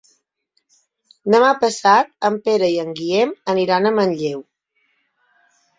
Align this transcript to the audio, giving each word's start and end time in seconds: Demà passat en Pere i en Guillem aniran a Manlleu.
Demà 1.35 1.51
passat 1.65 2.11
en 2.31 2.41
Pere 2.49 2.73
i 2.77 2.81
en 2.87 2.91
Guillem 3.01 3.39
aniran 3.57 3.87
a 3.87 3.95
Manlleu. 4.01 4.45